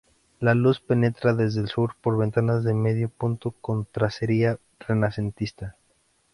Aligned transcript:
La 0.39 0.55
luz 0.55 0.79
penetra 0.79 1.35
desde 1.35 1.61
el 1.61 1.67
sur 1.67 1.93
por 2.01 2.17
ventanales 2.17 2.63
de 2.63 2.73
medio 2.73 3.07
punto 3.07 3.51
con 3.51 3.85
tracería 3.85 4.57
renacentista. 4.79 5.75